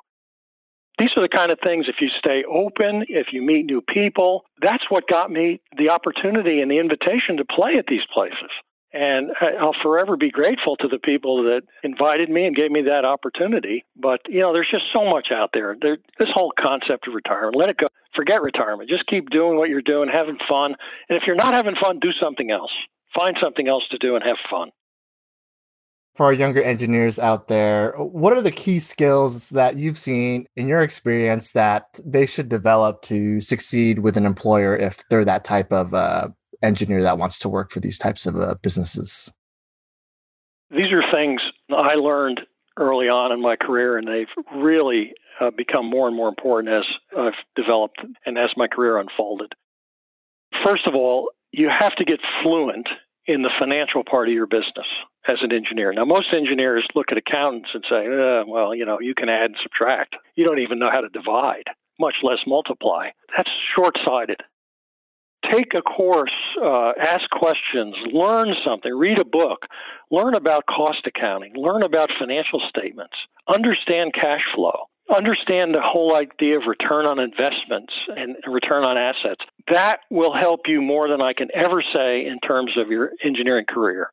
[0.99, 4.45] these are the kind of things if you stay open if you meet new people
[4.61, 8.51] that's what got me the opportunity and the invitation to play at these places
[8.93, 13.05] and I'll forever be grateful to the people that invited me and gave me that
[13.05, 13.85] opportunity.
[13.97, 15.77] But, you know, there's just so much out there.
[15.81, 15.97] there.
[16.19, 17.89] This whole concept of retirement, let it go.
[18.15, 18.91] Forget retirement.
[18.91, 20.75] Just keep doing what you're doing, having fun.
[21.09, 22.73] And if you're not having fun, do something else.
[23.15, 24.71] Find something else to do and have fun
[26.15, 30.69] for our younger engineers out there, what are the key skills that you've seen in
[30.69, 35.73] your experience that they should develop to succeed with an employer if they're that type
[35.73, 36.29] of uh,
[36.63, 39.33] engineer that wants to work for these types of uh, businesses?
[40.71, 42.41] These are things I learned
[42.79, 46.85] early on in my career, and they've really uh, become more and more important as
[47.19, 49.53] I've developed and as my career unfolded.
[50.65, 52.89] First of all, you have to get fluent
[53.27, 54.87] in the financial part of your business
[55.29, 55.93] as an engineer.
[55.93, 59.47] Now, most engineers look at accountants and say, uh, well, you know, you can add
[59.47, 60.17] and subtract.
[60.35, 63.11] You don't even know how to divide, much less multiply.
[63.37, 64.41] That's short sighted.
[65.51, 69.67] Take a course, uh, ask questions, learn something, read a book,
[70.11, 73.15] learn about cost accounting, learn about financial statements,
[73.49, 79.45] understand cash flow, understand the whole idea of return on investments and return on assets.
[79.69, 83.67] That will help you more than I can ever say in terms of your engineering
[83.69, 84.11] career.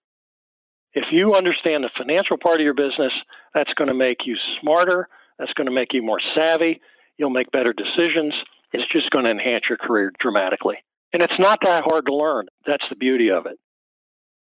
[0.93, 3.13] If you understand the financial part of your business,
[3.53, 5.07] that's going to make you smarter.
[5.37, 6.81] That's going to make you more savvy.
[7.17, 8.33] You'll make better decisions.
[8.73, 10.77] It's just going to enhance your career dramatically.
[11.13, 12.47] And it's not that hard to learn.
[12.65, 13.57] That's the beauty of it.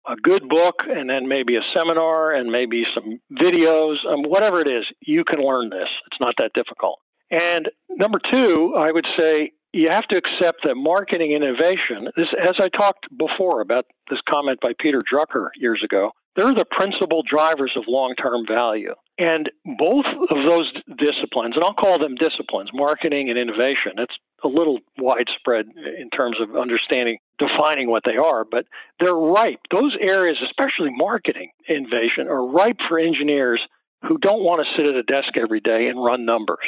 [0.09, 4.69] A good book and then maybe a seminar and maybe some videos, um, whatever it
[4.69, 5.89] is, you can learn this.
[6.07, 7.01] It's not that difficult.
[7.31, 12.57] And number two, I would say you have to accept that marketing innovation, this, as
[12.59, 17.73] I talked before about this comment by Peter Drucker years ago, they're the principal drivers
[17.75, 18.95] of long term value.
[19.19, 24.15] And both of those disciplines, and I'll call them disciplines, marketing and innovation, it's
[24.45, 25.67] a little widespread
[25.99, 28.67] in terms of understanding, defining what they are, but
[29.01, 29.59] they're ripe.
[29.73, 33.61] Those areas, especially marketing innovation, are ripe for engineers
[34.07, 36.67] who don't want to sit at a desk every day and run numbers.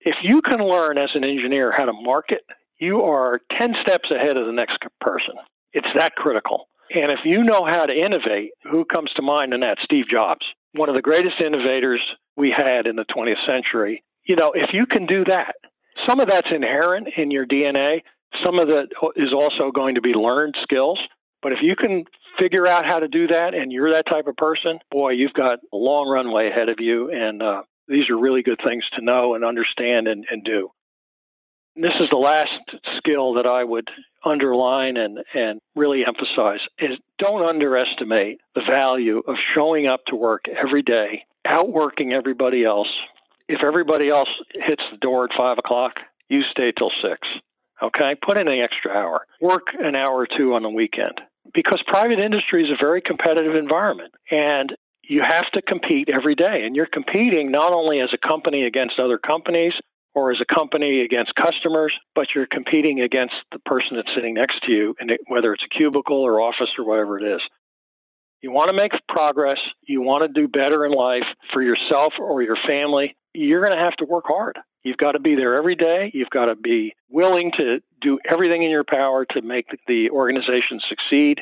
[0.00, 2.40] If you can learn as an engineer how to market,
[2.78, 5.34] you are 10 steps ahead of the next person.
[5.74, 6.68] It's that critical.
[6.90, 9.78] And if you know how to innovate, who comes to mind in that?
[9.82, 12.00] Steve Jobs, one of the greatest innovators
[12.36, 14.02] we had in the 20th century.
[14.24, 15.54] You know, if you can do that,
[16.06, 18.02] some of that's inherent in your DNA.
[18.44, 20.98] Some of that is also going to be learned skills.
[21.42, 22.04] But if you can
[22.38, 25.60] figure out how to do that and you're that type of person, boy, you've got
[25.72, 27.10] a long runway ahead of you.
[27.10, 30.70] And uh, these are really good things to know and understand and, and do.
[31.76, 32.50] This is the last
[32.96, 33.88] skill that I would
[34.24, 40.46] underline and, and really emphasize is don't underestimate the value of showing up to work
[40.48, 42.88] every day, outworking everybody else.
[43.48, 45.92] If everybody else hits the door at five o'clock,
[46.28, 47.28] you stay till six.
[47.82, 48.14] Okay?
[48.24, 49.26] Put in an extra hour.
[49.42, 51.20] Work an hour or two on the weekend.
[51.52, 54.14] Because private industry is a very competitive environment.
[54.30, 56.62] And you have to compete every day.
[56.64, 59.74] And you're competing not only as a company against other companies
[60.16, 64.62] or as a company against customers, but you're competing against the person that's sitting next
[64.64, 67.40] to you, and whether it's a cubicle or office or whatever it is.
[68.42, 72.42] You want to make progress, you want to do better in life for yourself or
[72.42, 74.58] your family, you're going to have to work hard.
[74.82, 76.10] You've got to be there every day.
[76.14, 80.80] You've got to be willing to do everything in your power to make the organization
[80.88, 81.40] succeed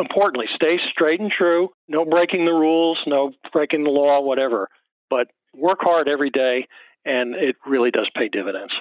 [0.00, 1.70] importantly, stay straight and true.
[1.88, 4.68] No breaking the rules, no breaking the law, whatever.
[5.10, 6.66] But work hard every day,
[7.04, 8.72] and it really does pay dividends.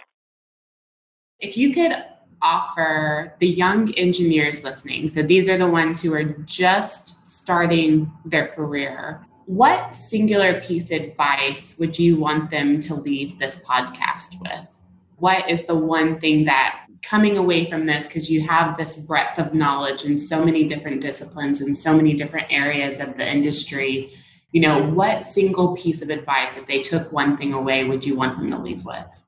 [1.40, 1.94] If you could
[2.42, 8.48] offer the young engineers listening, so these are the ones who are just starting their
[8.48, 14.84] career, what singular piece of advice would you want them to leave this podcast with?
[15.18, 19.38] What is the one thing that coming away from this because you have this breadth
[19.38, 24.10] of knowledge in so many different disciplines and so many different areas of the industry
[24.54, 28.16] you know what single piece of advice if they took one thing away would you
[28.16, 29.26] want them to leave with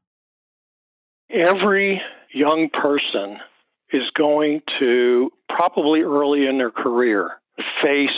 [1.29, 2.01] every
[2.33, 3.37] young person
[3.91, 7.31] is going to probably early in their career
[7.81, 8.09] face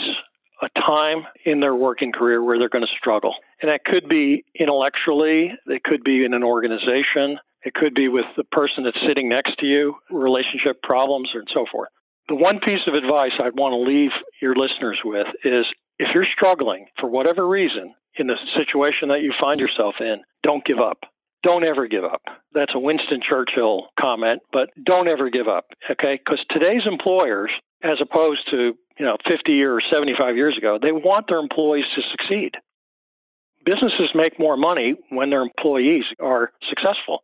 [0.62, 3.34] a time in their working career where they're going to struggle.
[3.62, 8.24] And that could be intellectually, it could be in an organization, it could be with
[8.36, 11.90] the person that's sitting next to you, relationship problems, and so forth.
[12.28, 14.10] The one piece of advice I'd want to leave
[14.42, 15.64] your listeners with is
[15.98, 20.64] if you're struggling for whatever reason in the situation that you find yourself in, don't
[20.64, 20.98] give up.
[21.42, 22.22] Don't ever give up.
[22.52, 26.18] That's a Winston Churchill comment, but don't ever give up, okay?
[26.18, 27.50] Because today's employers,
[27.82, 32.02] as opposed to, you know, 50 or 75 years ago, they want their employees to
[32.10, 32.52] succeed.
[33.64, 37.20] Businesses make more money when their employees are successful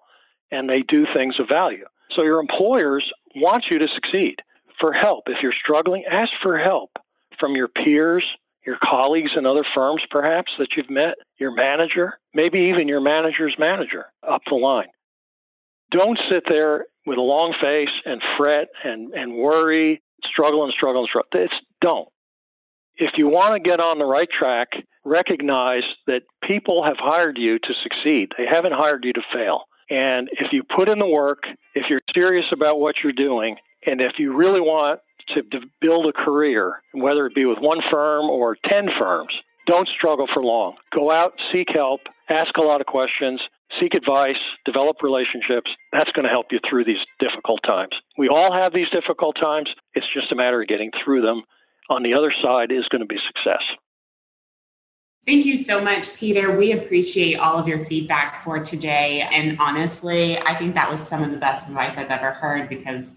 [0.50, 1.84] and they do things of value.
[2.14, 3.04] So your employers
[3.34, 4.36] want you to succeed.
[4.80, 6.90] For help, if you're struggling, ask for help
[7.40, 8.24] from your peers,
[8.66, 13.54] your colleagues in other firms, perhaps that you've met, your manager, maybe even your manager's
[13.58, 14.88] manager up the line.
[15.90, 21.02] Don't sit there with a long face and fret and, and worry, struggle and struggle
[21.02, 21.28] and struggle.
[21.34, 22.08] It's don't.
[22.96, 24.68] If you want to get on the right track,
[25.04, 28.30] recognize that people have hired you to succeed.
[28.38, 29.64] They haven't hired you to fail.
[29.90, 31.42] And if you put in the work,
[31.74, 35.00] if you're serious about what you're doing, and if you really want
[35.34, 35.42] to
[35.80, 39.32] build a career, whether it be with one firm or 10 firms,
[39.66, 40.76] don't struggle for long.
[40.94, 43.40] Go out, seek help, ask a lot of questions,
[43.80, 45.70] seek advice, develop relationships.
[45.92, 47.92] That's going to help you through these difficult times.
[48.18, 49.68] We all have these difficult times.
[49.94, 51.42] It's just a matter of getting through them.
[51.90, 53.62] On the other side is going to be success.
[55.26, 56.54] Thank you so much, Peter.
[56.54, 59.26] We appreciate all of your feedback for today.
[59.32, 63.16] And honestly, I think that was some of the best advice I've ever heard because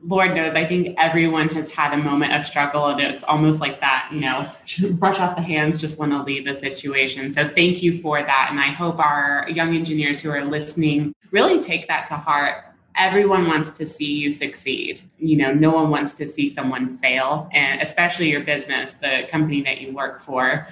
[0.00, 3.80] Lord knows, I think everyone has had a moment of struggle, and it's almost like
[3.80, 4.46] that, you know,
[4.92, 7.28] brush off the hands, just want to leave the situation.
[7.30, 8.48] So, thank you for that.
[8.50, 12.64] And I hope our young engineers who are listening really take that to heart.
[12.96, 15.02] Everyone wants to see you succeed.
[15.18, 19.62] You know, no one wants to see someone fail, and especially your business, the company
[19.62, 20.68] that you work for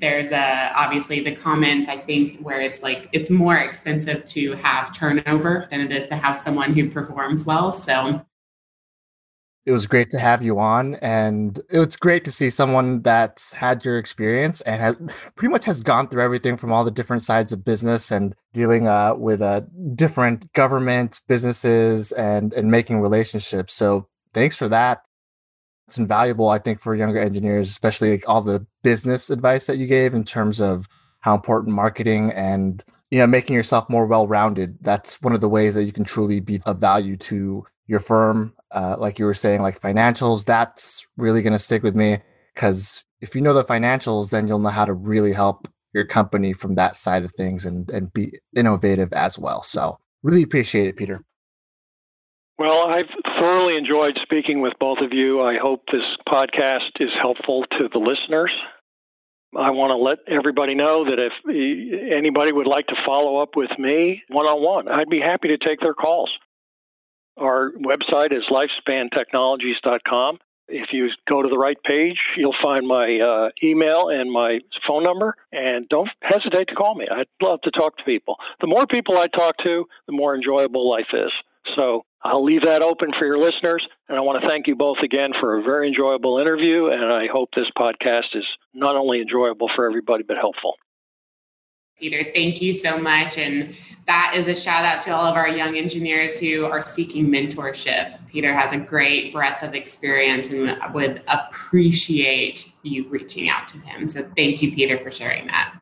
[0.00, 4.94] there's a, obviously the comments, I think, where it's like it's more expensive to have
[4.94, 7.72] turnover than it is to have someone who performs well.
[7.72, 8.24] So
[9.68, 13.84] it was great to have you on and it's great to see someone that's had
[13.84, 14.96] your experience and has
[15.36, 18.88] pretty much has gone through everything from all the different sides of business and dealing
[18.88, 19.60] uh, with uh,
[19.94, 23.74] different government businesses and and making relationships.
[23.74, 25.02] So thanks for that.
[25.86, 29.86] It's invaluable i think for younger engineers especially like all the business advice that you
[29.86, 30.86] gave in terms of
[31.20, 34.78] how important marketing and you know making yourself more well-rounded.
[34.80, 38.52] That's one of the ways that you can truly be of value to your firm
[38.72, 42.18] uh, like you were saying, like financials, that's really going to stick with me
[42.54, 46.52] because if you know the financials, then you'll know how to really help your company
[46.52, 49.62] from that side of things and, and be innovative as well.
[49.62, 51.24] So really appreciate it, Peter.
[52.58, 53.08] Well, I've
[53.38, 55.40] thoroughly enjoyed speaking with both of you.
[55.40, 58.52] I hope this podcast is helpful to the listeners.
[59.56, 61.32] I want to let everybody know that if
[62.12, 65.56] anybody would like to follow up with me one on one, I'd be happy to
[65.56, 66.30] take their calls.
[67.38, 70.38] Our website is lifespantechnologies.com.
[70.70, 75.02] If you go to the right page, you'll find my uh, email and my phone
[75.02, 75.34] number.
[75.50, 77.06] And don't hesitate to call me.
[77.10, 78.36] I'd love to talk to people.
[78.60, 81.32] The more people I talk to, the more enjoyable life is.
[81.74, 83.86] So I'll leave that open for your listeners.
[84.08, 86.86] And I want to thank you both again for a very enjoyable interview.
[86.86, 90.74] And I hope this podcast is not only enjoyable for everybody, but helpful.
[91.98, 93.38] Peter, thank you so much.
[93.38, 93.74] And
[94.06, 98.18] that is a shout out to all of our young engineers who are seeking mentorship.
[98.28, 104.06] Peter has a great breadth of experience and would appreciate you reaching out to him.
[104.06, 105.78] So thank you, Peter, for sharing that.